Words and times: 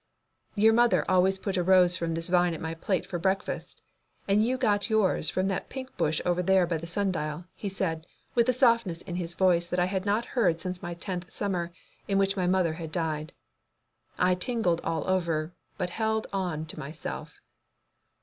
"Your 0.55 0.73
mother 0.73 1.05
always 1.07 1.37
put 1.37 1.57
a 1.57 1.61
rose 1.61 1.95
from 1.95 2.15
this 2.15 2.29
vine 2.29 2.55
at 2.55 2.59
my 2.59 2.73
plate 2.73 3.05
for 3.05 3.19
breakfast, 3.19 3.83
and 4.27 4.43
you 4.43 4.57
got 4.57 4.89
yours 4.89 5.29
from 5.29 5.47
that 5.49 5.69
pink 5.69 5.95
bush 5.95 6.19
over 6.25 6.41
there 6.41 6.65
by 6.65 6.79
the 6.79 6.87
sun 6.87 7.11
dial," 7.11 7.45
he 7.53 7.69
said, 7.69 8.07
with 8.33 8.49
a 8.49 8.51
softness 8.53 9.03
in 9.03 9.17
his 9.17 9.35
voice 9.35 9.67
that 9.67 9.77
I 9.79 9.85
had 9.85 10.03
not 10.03 10.25
heard 10.33 10.59
since 10.59 10.81
my 10.81 10.95
tenth 10.95 11.31
summer, 11.31 11.71
in 12.07 12.17
which 12.17 12.35
my 12.35 12.47
mother 12.47 12.73
had 12.73 12.91
died. 12.91 13.31
I 14.17 14.33
tingled 14.33 14.81
all 14.83 15.07
over, 15.07 15.53
but 15.77 15.91
held 15.91 16.25
on 16.33 16.65
to 16.65 16.79
myself. 16.79 17.39